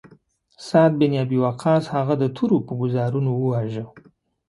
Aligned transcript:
سعد 0.67 0.91
بن 0.99 1.13
ابی 1.23 1.37
وقاص 1.45 1.83
هغه 1.95 2.13
د 2.21 2.23
تورو 2.35 2.57
په 2.67 2.73
ګوزارونو 2.81 3.29
وواژه. 3.35 3.85